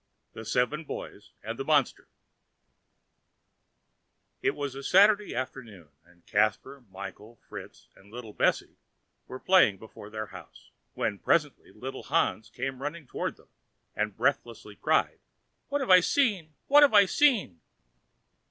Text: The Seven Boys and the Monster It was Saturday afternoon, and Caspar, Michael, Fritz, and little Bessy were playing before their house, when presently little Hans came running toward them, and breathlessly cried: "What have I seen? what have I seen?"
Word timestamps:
The 0.33 0.45
Seven 0.45 0.83
Boys 0.83 1.29
and 1.43 1.59
the 1.59 1.63
Monster 1.63 2.07
It 4.41 4.55
was 4.55 4.89
Saturday 4.89 5.35
afternoon, 5.35 5.89
and 6.03 6.25
Caspar, 6.25 6.83
Michael, 6.89 7.35
Fritz, 7.47 7.87
and 7.95 8.09
little 8.11 8.33
Bessy 8.33 8.77
were 9.27 9.37
playing 9.37 9.77
before 9.77 10.09
their 10.09 10.25
house, 10.33 10.71
when 10.95 11.19
presently 11.19 11.71
little 11.71 12.01
Hans 12.05 12.49
came 12.49 12.81
running 12.81 13.05
toward 13.05 13.37
them, 13.37 13.49
and 13.95 14.17
breathlessly 14.17 14.75
cried: 14.75 15.19
"What 15.69 15.81
have 15.81 15.91
I 15.91 15.99
seen? 15.99 16.55
what 16.65 16.81
have 16.81 16.95
I 16.95 17.05
seen?" 17.05 17.61